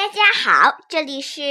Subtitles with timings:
[0.00, 1.42] 大家好，这里是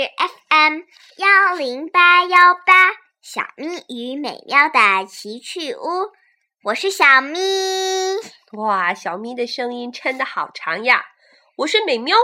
[0.49, 0.79] FM
[1.17, 2.89] 幺零八幺八
[3.21, 6.09] 小咪与美妙的奇趣屋，
[6.63, 7.37] 我是小咪。
[8.53, 11.05] 哇，小咪的声音撑的好长呀！
[11.57, 12.17] 我是美喵。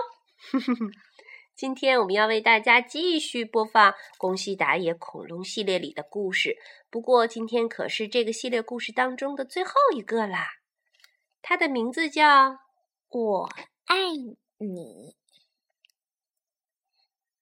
[1.56, 6.58] 今天我们要为大家继续播放《宫西达也恐龙系列》里的故事，
[6.90, 10.48] 不过今天可是这个系列故事当中的最后一个啦。
[11.44, 12.50] 它的名字叫
[13.10, 13.50] 《我
[13.86, 13.96] 爱
[14.58, 15.14] 你》。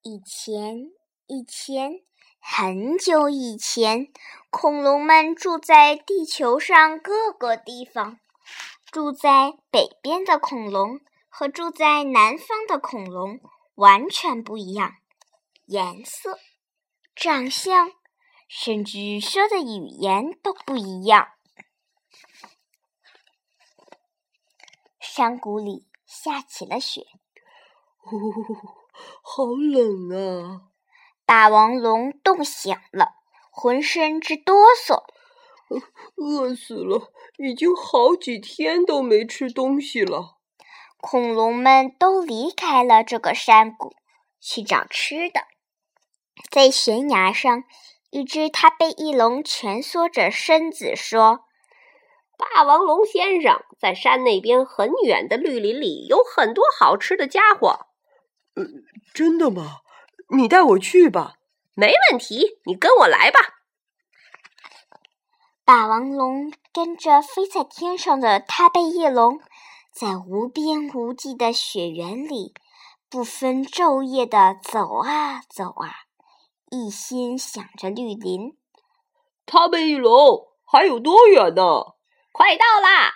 [0.06, 0.92] 以前，
[1.28, 2.02] 以前，
[2.42, 4.12] 很久以前，
[4.50, 8.20] 恐龙们住在地球上各个地方。
[8.92, 11.00] 住在北边的恐龙
[11.30, 13.40] 和住在南方的恐龙
[13.76, 14.98] 完全不一样，
[15.68, 16.38] 颜色、
[17.16, 17.94] 长相，
[18.50, 21.30] 甚至说的语言都不一样。
[25.00, 27.08] 山谷里下起了雪。
[28.00, 28.20] 呼。
[29.22, 30.62] 好冷啊！
[31.26, 33.14] 霸王龙冻醒了，
[33.52, 34.56] 浑身直哆
[34.88, 35.04] 嗦。
[36.18, 40.38] 饿死了，已经好几天都没吃东西了。
[41.02, 43.94] 恐龙们都离开了这个山谷，
[44.40, 45.42] 去找吃的。
[46.52, 47.64] 在悬崖上，
[48.12, 51.46] 一只它被翼龙蜷缩着身子说
[52.38, 57.88] ：“霸王龙先生，在山那边很远的绿林里有很多好吃的家伙。”
[58.56, 58.64] 呃，
[59.14, 59.82] 真的吗？
[60.30, 61.36] 你带我去吧。
[61.76, 63.40] 没问题，你跟我来吧。
[65.66, 69.40] 霸王龙跟着飞在天上的他背翼龙，
[69.92, 72.54] 在无边无际的雪原里，
[73.10, 76.06] 不分昼夜的走啊走啊，
[76.70, 78.58] 一心想着绿林。
[79.46, 81.96] 他背翼龙，还有多远呢？
[82.32, 83.14] 快到啦！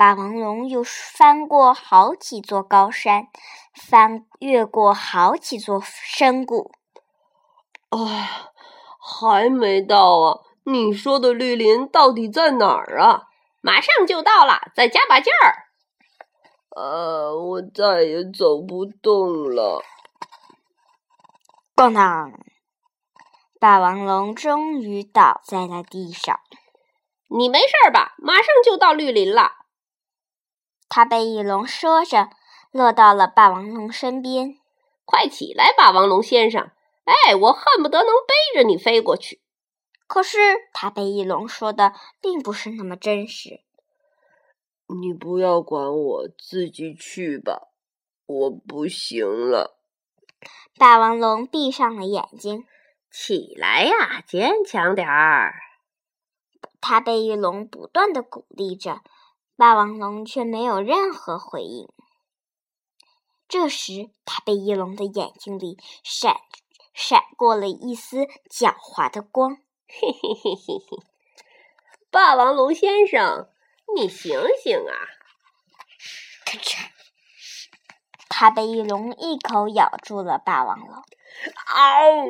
[0.00, 3.28] 霸王龙又翻过好几座高山，
[3.74, 6.72] 翻越过好几座深谷。
[7.90, 8.30] 哎，
[8.98, 10.38] 还没到啊！
[10.64, 13.24] 你说的绿林到底在哪儿啊？
[13.60, 15.68] 马上就到了，再加把劲儿。
[16.74, 19.82] 呃，我再也走不动了。
[21.76, 22.32] 咣当！
[23.60, 26.40] 霸王龙终于倒在了地上。
[27.28, 28.14] 你没事吧？
[28.16, 29.59] 马上就到绿林了。
[30.90, 32.30] 踏背翼龙说着，
[32.72, 34.58] 落到了霸王龙身边。
[35.06, 36.72] “快起来，霸王龙先生！
[37.04, 39.40] 哎，我恨不得能背着你飞过去。”
[40.08, 40.38] 可是
[40.72, 43.60] 他被翼龙说的并不是那么真实。
[45.00, 47.68] “你不要管我，自己去吧，
[48.26, 49.78] 我不行了。”
[50.76, 52.66] 霸王龙闭上了眼睛。
[53.12, 55.54] “起来呀，坚强点儿！”
[56.82, 59.02] 他被翼龙不断的鼓励着。
[59.60, 61.86] 霸王龙却没有任何回应。
[63.46, 66.40] 这时，他被翼龙的眼睛里闪
[66.94, 69.58] 闪过了一丝狡猾的光。
[69.86, 71.04] 嘿嘿嘿嘿嘿！
[72.10, 73.50] 霸王龙先生，
[73.94, 74.32] 你醒
[74.62, 74.96] 醒啊！
[76.46, 76.86] 咔嚓！
[78.30, 81.04] 他被翼龙一口咬住了霸王龙。
[81.66, 82.24] 嗷！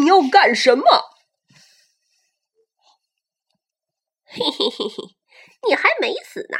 [0.00, 0.86] 你要干什么？
[4.24, 5.15] 嘿嘿嘿嘿！
[5.68, 6.58] 你还没死呢，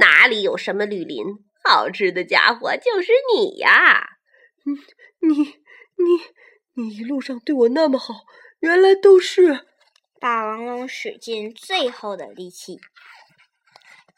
[0.00, 1.24] 哪里有什么绿林？
[1.62, 4.08] 好吃的家伙就是你呀！
[5.20, 5.54] 你你
[6.74, 8.14] 你一路上对我那么好，
[8.60, 9.66] 原来都是……
[10.18, 12.78] 霸王龙使尽最后的力气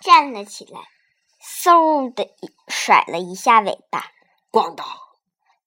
[0.00, 0.80] 站了起来，
[1.40, 4.12] 嗖的一甩了一下尾巴，
[4.50, 4.86] 咣当！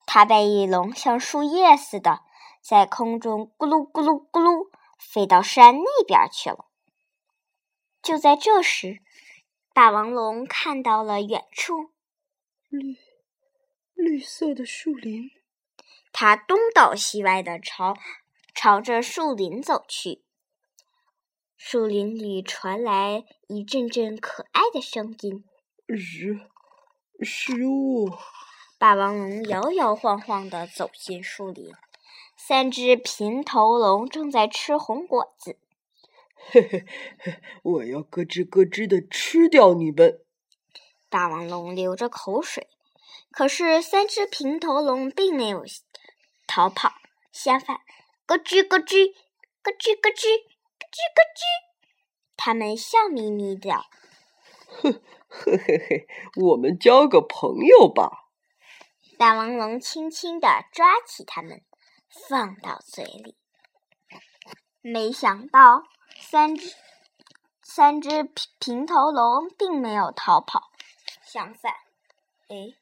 [0.06, 2.22] 它被翼龙像树叶似的
[2.62, 4.70] 在空中咕噜咕噜咕噜
[5.00, 6.66] 飞到山那边去了。
[8.06, 9.00] 就在这时，
[9.74, 11.90] 霸王龙看到了远处
[12.70, 12.98] 绿
[13.96, 15.32] 绿色的树林。
[16.12, 17.96] 它东倒西歪的朝
[18.54, 20.24] 朝着树林走去。
[21.58, 25.44] 树林里传来一阵阵可爱的声音
[25.98, 26.40] ：“食
[27.24, 28.12] 食物。”
[28.78, 31.74] 霸王龙摇摇晃晃的走进树林，
[32.38, 35.58] 三只平头龙正在吃红果子。
[36.52, 36.86] 嘿嘿
[37.18, 37.42] 嘿！
[37.64, 40.22] 我要咯吱咯吱的吃掉你们！
[41.10, 42.70] 霸王龙流着口水，
[43.32, 45.66] 可是三只平头龙并没有
[46.46, 46.94] 逃跑，
[47.32, 47.82] 相反，
[48.28, 49.14] 咯吱咯吱，
[49.64, 51.42] 咯吱咯吱，咯吱咯吱，
[52.38, 53.72] 他们笑眯眯的。
[54.68, 58.30] 哼，嘿嘿嘿，我们交个朋友吧！
[59.18, 61.64] 霸王龙轻轻的抓起它们，
[62.30, 63.36] 放到嘴里，
[64.82, 65.84] 没想到。
[66.20, 66.74] 三只
[67.62, 70.72] 三只平平头龙并没有逃跑，
[71.24, 71.74] 相反，
[72.48, 72.74] 哎，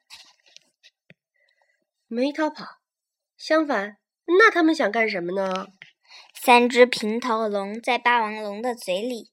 [2.08, 2.80] 没逃跑。
[3.38, 5.68] 相反，那他们想干什么呢？
[6.34, 9.32] 三只平头龙在霸王龙的嘴里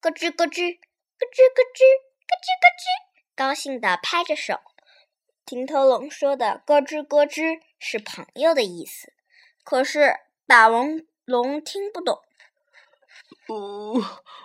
[0.00, 1.82] 咯吱咯吱、咯吱咯吱、
[2.26, 2.84] 咯吱咯吱，
[3.36, 4.60] 高兴地拍着手。
[5.44, 9.12] 平头龙说的“咯吱咯吱”是朋友的意思，
[9.62, 10.14] 可是
[10.46, 12.22] 霸王龙听不懂。
[13.48, 14.00] 哦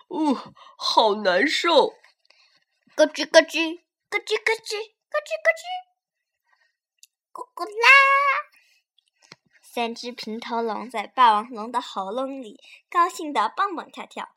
[0.08, 1.94] 哦，好难受！
[2.96, 3.80] 咯吱咯吱，
[4.10, 4.78] 咯吱咯吱，
[5.10, 5.64] 咯吱咯吱，
[7.32, 7.88] 咕咕啦！
[9.62, 12.60] 三只平头龙在霸王龙的喉咙里
[12.90, 14.30] 高兴的蹦蹦跳跳。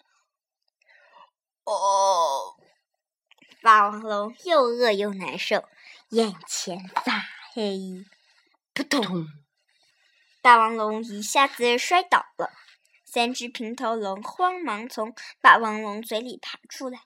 [1.64, 2.56] 哦，
[3.62, 5.66] 霸王龙又饿又难受，
[6.10, 7.22] 眼前发
[7.54, 8.04] 黑。
[8.74, 9.26] 扑通！
[10.42, 12.50] 霸王龙一下子摔倒了。
[13.12, 17.00] 三只平头龙慌忙从霸王龙嘴里爬出来，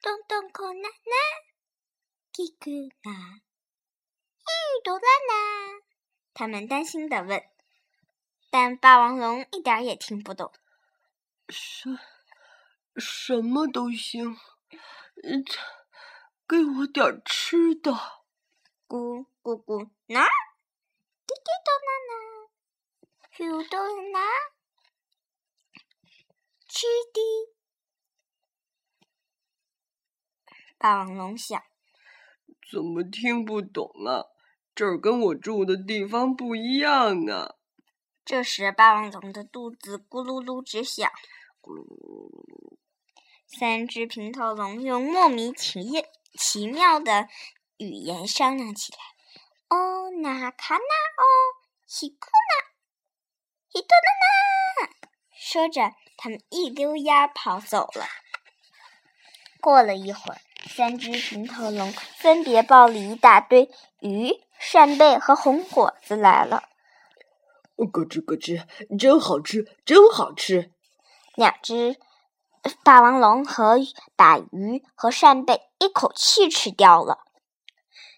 [0.00, 1.14] 咚咚空啦啦，
[2.32, 3.42] 叽咕啦，
[4.40, 5.82] 咦嘟啦啦。
[6.32, 7.44] 他们担心的问，
[8.48, 10.50] 但霸王龙一点也听不懂。
[11.50, 11.98] 什
[12.96, 14.38] 什么都行，
[15.22, 15.44] 嗯，
[16.48, 17.92] 给我点吃的。
[18.88, 20.26] 咕咕咕啦，
[21.26, 22.48] 滴滴嘟啦啦，
[23.36, 23.76] 咻嘟
[24.12, 24.55] 啦。
[26.76, 27.20] 吃的，
[30.76, 31.62] 霸王龙想：
[32.70, 34.26] 怎么听不懂啊？
[34.74, 37.54] 这儿跟我住的地方不一样啊！
[38.26, 41.10] 这时，霸王龙的肚子咕噜噜直响。
[41.62, 42.76] 咕噜噜噜噜！
[43.46, 45.80] 三只平头龙用莫名其
[46.38, 47.26] 奇妙的
[47.78, 48.98] 语言商量起来
[49.74, 51.24] ：“哦，那卡那哦，
[51.86, 52.18] 西库
[52.50, 52.66] 那，
[53.72, 54.55] 西多那那。”
[55.38, 58.06] 说着，他们一溜烟儿跑走了。
[59.60, 66.64] 过了一会儿，三只平头龙分别抱了一大堆鱼、扇贝和红果子来了。
[67.76, 68.66] 咯吱咯吱，
[68.98, 70.72] 真好吃，真好吃！
[71.34, 71.96] 两只
[72.82, 73.76] 霸王龙和
[74.16, 77.24] 把鱼和扇贝一口气吃掉了。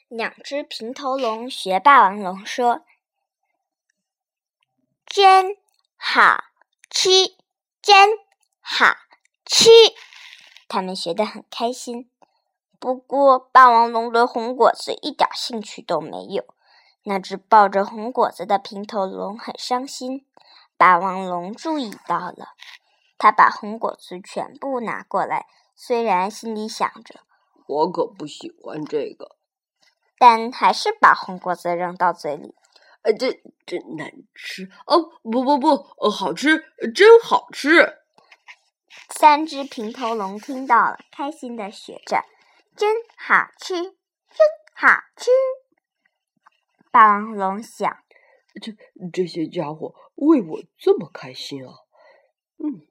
[0.08, 2.86] 两只平头龙学霸王龙说
[5.04, 5.56] ：“真
[5.96, 6.44] 好。”
[6.90, 7.08] 吃，
[7.82, 8.10] 真
[8.60, 8.86] 好
[9.44, 9.70] 吃！
[10.68, 12.10] 他们学得很开心。
[12.78, 16.44] 不过，霸王龙对红果子一点兴趣都没有。
[17.04, 20.26] 那只抱着红果子的平头龙很伤心。
[20.76, 22.54] 霸王龙注意到了，
[23.16, 27.20] 他把红果子全部拿过来，虽然心里想着
[27.66, 29.36] “我可不喜欢这个”，
[30.18, 32.54] 但还是把红果子扔到嘴里。
[33.08, 35.00] 呃，这真难吃哦！
[35.22, 36.62] 不不不，好吃，
[36.94, 38.00] 真好吃！
[39.08, 42.22] 三只平头龙听到了，开心的学着
[42.76, 45.30] ：“真好吃，真好吃！”
[46.92, 47.96] 霸王龙想
[48.60, 48.72] ：“这
[49.10, 51.72] 这些家伙为我这么开心啊！”
[52.62, 52.86] 嗯，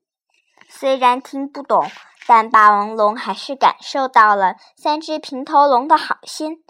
[0.68, 1.86] 虽然听不懂，
[2.26, 6.64] 但霸王龙还是感受到了三只平头龙的好心。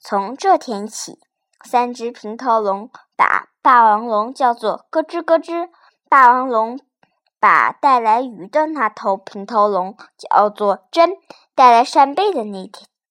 [0.00, 1.18] 从这天起。
[1.64, 5.70] 三只平头龙把霸王龙叫做咯吱咯吱，
[6.10, 6.78] 霸王龙
[7.40, 11.16] 把带来鱼的那头平头龙叫做真，
[11.54, 12.70] 带来扇贝的那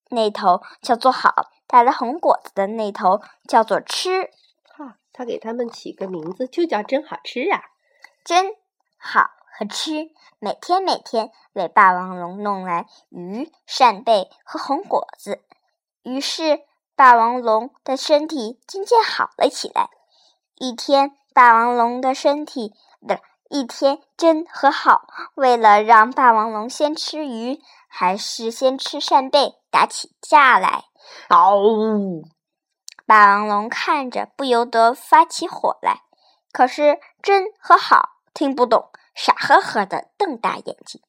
[0.09, 1.33] 那头叫做好，
[1.65, 4.29] 带来红果子的那头叫做吃。
[4.77, 7.59] 哈，他给他们起个名字就叫真好吃啊！
[8.23, 8.54] 真
[8.97, 15.44] 好和吃，每天每天为霸王龙弄来鱼、扇贝和红果子，
[16.04, 16.61] 于是。
[16.95, 19.90] 霸王龙的身体渐渐好了起来。
[20.56, 22.73] 一天，霸王龙的身体
[23.07, 23.19] 的，
[23.50, 30.85] 一天真和好为了让霸王龙先吃鱼还是先吃扇贝打起架来。
[31.30, 32.23] 嗷！
[33.06, 36.04] 霸王龙看着不由得发起火来。
[36.52, 41.02] 可是真和好听不懂，傻呵呵的瞪大眼睛。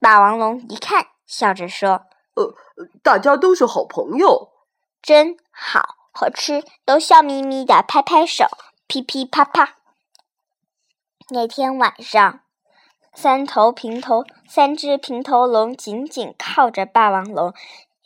[0.00, 2.06] 霸王龙一看，笑着说。
[2.34, 2.54] 呃，
[3.02, 4.50] 大家都是好朋友，
[5.02, 8.46] 真好好吃都笑眯眯的拍拍手，
[8.86, 9.76] 噼噼啪啪。
[11.28, 12.40] 那天晚上，
[13.14, 17.54] 三头平头三只平头龙紧紧靠着霸王龙，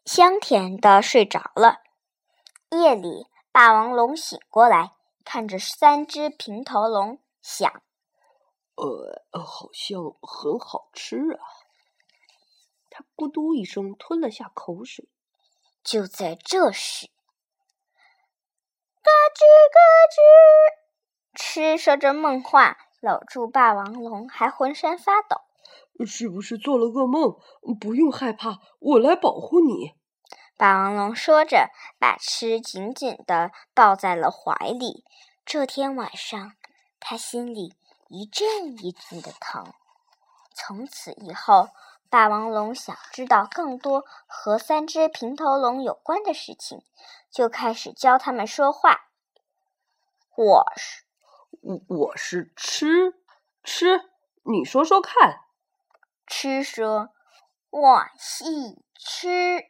[0.04, 1.78] 香甜的睡着了。
[2.70, 4.92] 夜里，霸王龙醒过来，
[5.24, 7.72] 看着三只平头龙，想：
[8.74, 11.38] 呃，好像很好吃啊。
[12.96, 15.06] 他咕嘟一声吞了下口水。
[15.84, 17.08] 就在这时，
[19.02, 19.78] 咯吱咯
[20.14, 25.42] 吱，吃说着梦话，搂住霸王龙，还浑身发抖。
[26.06, 27.38] 是不是做了噩梦？
[27.78, 29.92] 不用害怕，我来保护你。
[30.56, 35.04] 霸王龙说着，把吃紧紧的抱在了怀里。
[35.44, 36.54] 这天晚上，
[36.98, 37.74] 他心里
[38.08, 39.70] 一阵一阵的疼。
[40.54, 41.68] 从此以后，
[42.08, 46.82] 霸王龙想知道更多和三只平头龙有关的事情，
[47.30, 49.10] 就开始教他们说话。
[50.36, 51.04] 我是，
[51.62, 53.14] 我我是吃
[53.64, 54.00] 吃，
[54.44, 55.40] 你说说看。
[56.26, 57.10] 吃说，
[57.70, 59.64] 我系吃，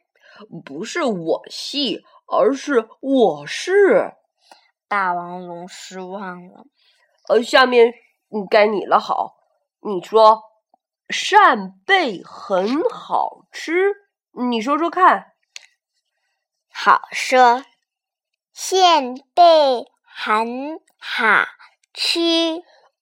[0.65, 4.13] 不是我系，而是我是。
[4.87, 6.65] 霸王龙失望了。
[7.27, 7.93] 呃，下面
[8.49, 8.99] 该你了。
[8.99, 9.35] 好，
[9.81, 10.41] 你说
[11.09, 13.93] 扇贝很好吃，
[14.49, 15.33] 你说说看。
[16.69, 17.63] 好说，
[18.53, 21.45] 扇贝很好
[21.93, 22.19] 吃。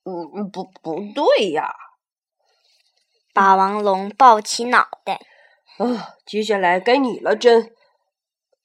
[0.03, 1.73] 嗯，不，不对呀。
[3.33, 5.19] 霸王龙抱起脑袋。
[5.77, 7.75] 啊，接下来该你了，真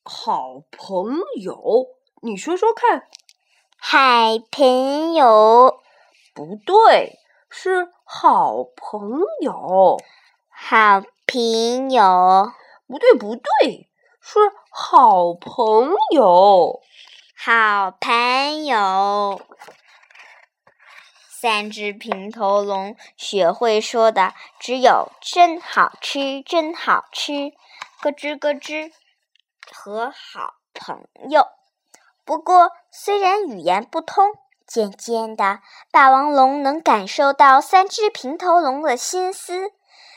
[0.04, 1.86] 好朋友。
[2.22, 3.08] 你说说看，
[3.78, 5.80] 好朋友
[6.34, 7.18] 不对，
[7.50, 9.98] 是好朋友。
[10.48, 12.52] 好朋友
[12.86, 13.88] 不对，不对，
[14.20, 14.38] 是
[14.70, 16.80] 好朋友。
[17.36, 19.40] 好朋友。
[21.28, 27.52] 三只平头龙学会说的只有“真好吃，真好吃”，
[28.02, 28.92] 咯吱咯吱
[29.72, 31.46] 和好朋友。
[32.26, 34.26] 不过，虽然语言不通，
[34.70, 35.58] 渐渐的，
[35.90, 39.72] 霸王龙能感受到三只平头龙的心思。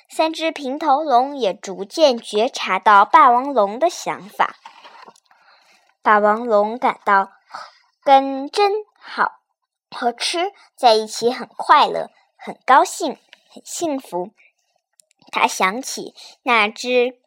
[0.07, 4.57] 三只平头龙也逐渐觉察到霸王龙的想法。
[6.03, 7.31] 霸王龙感到
[8.03, 9.39] 跟真好
[9.89, 13.17] 和吃在一起很快乐、很高兴、
[13.49, 14.29] 很幸福。
[15.31, 17.17] 他想起那只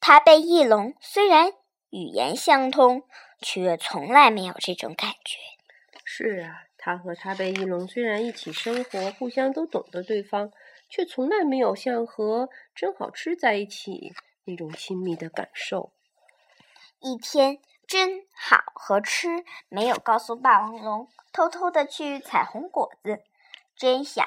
[0.00, 1.52] 他被翼龙，虽然
[1.90, 3.02] 语言相通。
[3.42, 5.38] 却从来没有这种感觉。
[6.12, 10.50] 是啊，他和他贝翼龙虽然一起生活，互相都懂得对方，
[10.88, 14.12] 却从来没有像和真好吃在一起
[14.44, 15.92] 那种亲密的感受。
[16.98, 19.28] 一天，真好和吃
[19.68, 23.22] 没有告诉霸王龙，偷偷的去采红果子。
[23.76, 24.26] 真想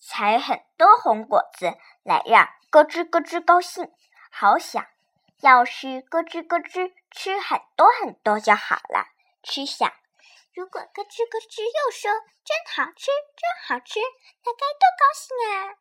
[0.00, 3.88] 采很多红果子来让咯吱咯吱高兴，
[4.28, 4.84] 好想。
[5.40, 9.06] 要是咯吱咯吱吃很多很多就好了。
[9.44, 9.92] 吃想，
[10.54, 12.10] 如果咯吱咯吱又说
[12.44, 13.06] 真好吃，
[13.36, 14.00] 真好吃，
[14.44, 15.78] 那该多高兴啊！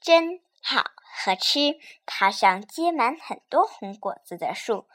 [0.00, 0.90] 真好
[1.24, 4.88] 和吃爬上结满很多红果子的树，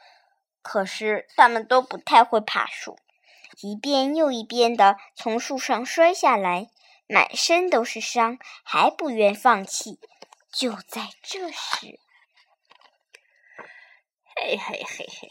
[0.60, 2.98] 可是它们都不太会爬树，
[3.62, 6.68] 一遍又一遍的从树上摔下来，
[7.06, 9.98] 满身都是伤，还不愿放弃。
[10.52, 11.98] 就在这时。
[14.36, 15.30] 嘿嘿嘿嘿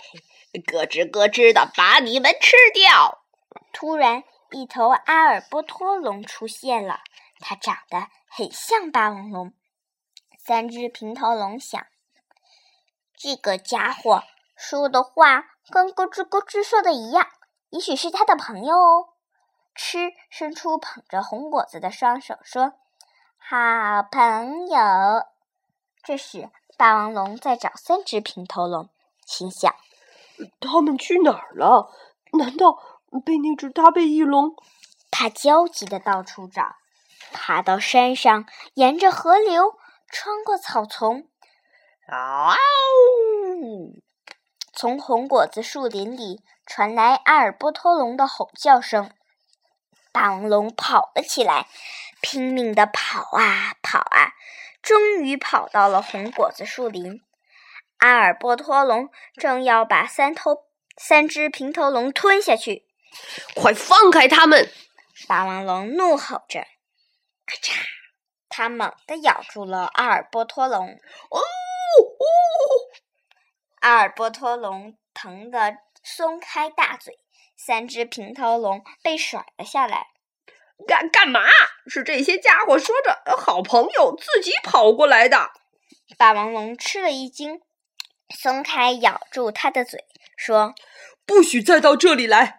[0.53, 3.16] 嘿，咯吱咯吱的把你们吃掉！
[3.79, 7.01] 突然，一头阿尔波托龙出现了，
[7.39, 9.53] 它长得很像霸王龙。
[10.43, 11.85] 三只平头龙想，
[13.15, 14.23] 这个家伙
[14.55, 17.27] 说的话跟咯吱咯吱说的一样，
[17.69, 19.09] 也许是他的朋友哦。
[19.75, 22.73] 吃伸出捧着红果子的双手说
[23.37, 24.79] ：“好朋友。”
[26.03, 28.89] 这时，霸王龙在找三只平头龙。
[29.27, 29.71] 心想：
[30.59, 31.91] 他们去哪儿了？
[32.33, 34.55] 难道被那只大背翼龙？
[35.09, 36.75] 他焦急的到处找，
[37.31, 39.77] 爬到山上，沿着河流，
[40.09, 41.27] 穿过草丛。
[42.07, 42.55] 嗷！
[44.73, 49.11] 从红果子树林里传来阿尔波托龙的吼叫声。
[50.11, 51.67] 霸王龙跑了起来，
[52.21, 54.33] 拼命的跑啊跑啊，
[54.81, 57.21] 终于跑到了红果子树林。
[57.97, 60.65] 阿尔波托龙正要把三头
[60.97, 62.86] 三只平头龙吞下去，
[63.55, 64.71] 快放开他们！
[65.27, 66.61] 霸王龙怒吼着，
[67.45, 67.73] 咔嚓，
[68.49, 70.89] 它猛地咬住了阿尔波托龙。
[70.89, 72.23] 哦哦！
[73.79, 77.19] 阿尔波托龙疼得松开大嘴，
[77.55, 80.07] 三只平头龙被甩了下来。
[80.87, 81.41] 干干嘛？
[81.87, 85.51] 是这些家伙说着好朋友自己跑过来的。
[86.17, 87.61] 霸王龙吃了一惊。
[88.29, 90.03] 松开咬住他的嘴，
[90.35, 90.75] 说
[91.25, 92.56] ：“不许再到这里来！”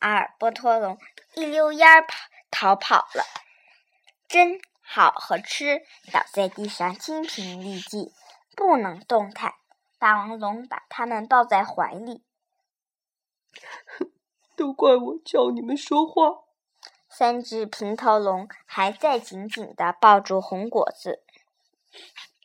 [0.00, 0.98] 阿尔波托龙
[1.34, 2.16] 一溜烟儿跑
[2.50, 3.24] 逃跑了。
[4.28, 8.12] 真好和吃倒在地上精疲力尽，
[8.56, 9.54] 不能动弹。
[9.98, 12.22] 霸王龙把他们抱在怀里，
[14.56, 16.44] 都怪我叫你们说话。
[17.08, 21.22] 三只平头龙还在紧紧地抱住红果子，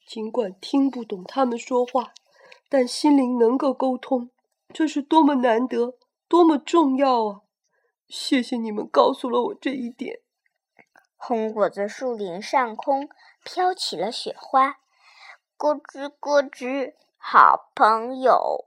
[0.07, 2.13] 尽管听不懂他们说话。
[2.67, 4.31] 但心灵能够沟通，
[4.73, 5.95] 这是多么难得，
[6.27, 7.41] 多么重要啊！
[8.07, 10.21] 谢谢你们告诉了我这一点。
[11.15, 13.09] 红果子树林上空
[13.43, 14.77] 飘起了雪花，
[15.57, 18.65] 咯吱咯吱，好朋友。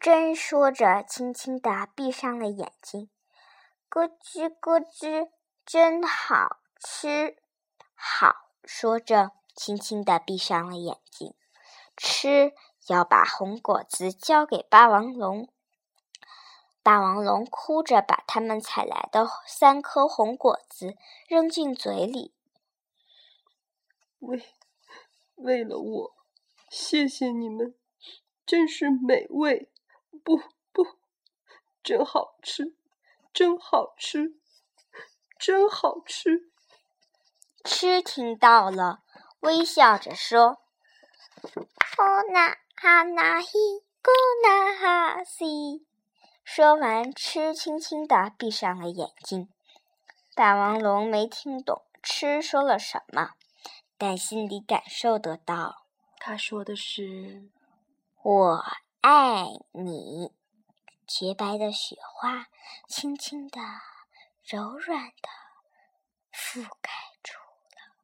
[0.00, 3.08] 真说着，轻轻地闭上了眼睛。
[3.88, 5.30] 咯吱咯吱，
[5.64, 7.36] 真好吃。
[7.94, 11.34] 好说着，轻轻地闭上了眼睛。
[11.96, 12.52] 吃，
[12.88, 15.48] 要把红果子交给霸王龙。
[16.86, 20.94] 霸王龙哭着把他们采来的三颗红果子
[21.26, 22.32] 扔进嘴里。
[24.20, 24.40] 为，
[25.34, 26.14] 为了我，
[26.70, 27.74] 谢谢你们，
[28.46, 29.68] 真是美味。
[30.22, 30.40] 不
[30.72, 30.86] 不，
[31.82, 32.76] 真好吃，
[33.32, 34.36] 真好吃，
[35.40, 36.52] 真好吃。
[37.64, 39.02] 吃听到了，
[39.40, 40.60] 微笑着说
[41.98, 43.48] ：“哦那哈那嘿，
[44.00, 44.08] 咕
[44.44, 45.84] 那哈西。”
[46.48, 49.52] 说完，吃轻轻地闭上了眼睛。
[50.36, 53.32] 霸王龙没听懂吃说了什么，
[53.98, 55.86] 但心里感受得到，
[56.18, 57.50] 他说的是
[58.22, 58.64] ：“我
[59.00, 60.32] 爱你。”
[61.04, 62.46] 洁白的雪花
[62.86, 63.60] 轻轻的、
[64.44, 65.28] 柔软的
[66.32, 66.92] 覆盖
[67.24, 67.96] 住了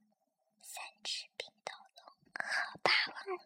[0.61, 3.39] 三只冰头龙和霸王龙。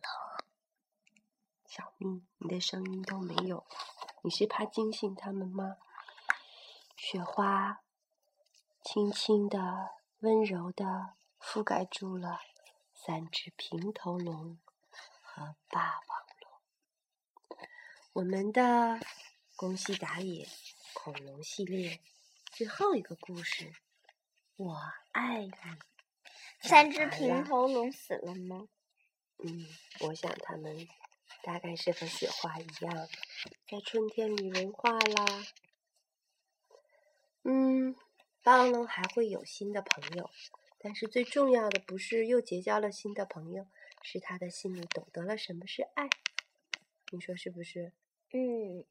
[1.66, 3.86] 小咪，你的声音都没有了。
[4.26, 5.76] 你是怕惊醒他们吗？
[6.97, 7.80] 雪花
[8.83, 12.40] 轻轻的、温柔的覆盖住了
[12.92, 14.59] 三只平头龙
[15.23, 17.59] 和霸王龙。
[18.14, 18.99] 我们的
[19.54, 20.49] 宫西达也
[20.92, 22.00] 恐龙系列
[22.47, 23.73] 最后一个故事，
[24.56, 24.76] 我
[25.12, 25.52] 爱你。
[26.62, 28.66] 三只平头龙死了吗？
[29.38, 29.68] 嗯，
[30.00, 30.88] 我想他们。
[31.46, 33.08] 大概是和雪花一样，
[33.70, 35.46] 在春天里融化啦。
[37.44, 37.94] 嗯，
[38.42, 40.28] 霸王龙还会有新的朋友，
[40.80, 43.68] 但是最重要的不是又结交了新的朋友，
[44.02, 46.11] 是他的心里懂得了什么是爱。
[47.12, 47.92] 你说是不是？
[48.32, 48.85] 嗯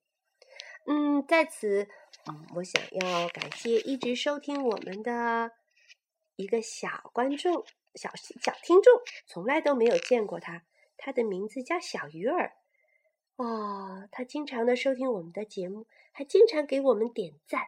[0.86, 1.90] 嗯，在此，
[2.28, 5.52] 嗯，我想要感谢一直收听我们的
[6.38, 7.66] 一个小观众、
[7.96, 10.64] 小小听众，从来都没有见过他。
[10.98, 12.54] 他的名字叫小鱼儿，
[13.36, 17.62] 哦，他经常的收听我们的节目，还经常给我们点赞。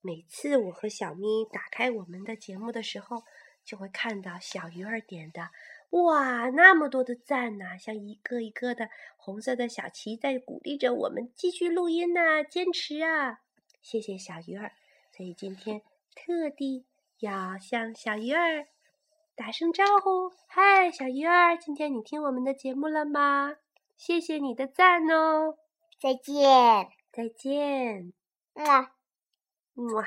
[0.00, 3.22] 每次我和小咪打开我们的节目的时候，
[3.64, 5.50] 就会看到小鱼儿点的，
[5.90, 13.40] 哇，那么多的赞呐，像一个一个的红色的小旗在鼓励着我们继续录音呐，坚持啊！
[13.82, 14.72] 谢谢小鱼儿，
[15.10, 15.82] 所以今天
[16.14, 16.86] 特地
[17.18, 18.68] 要向小鱼儿。
[19.38, 23.54] 打声招呼，嗨，小鱼儿，今天你听我们的节目了吗？
[23.96, 25.54] 谢谢你的赞哦，
[26.00, 28.12] 再见，再见，
[28.52, 28.88] 么，
[29.74, 30.04] 么。